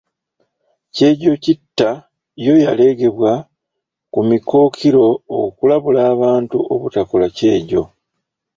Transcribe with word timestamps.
Kyejokitta 0.95 1.89
yo 2.45 2.53
yaleegebwa 2.65 3.31
ku 4.13 4.19
mikookiro 4.29 5.05
okulabula 5.39 6.01
abantu 6.13 6.57
obutakola 6.73 7.27
kyejo. 7.37 7.83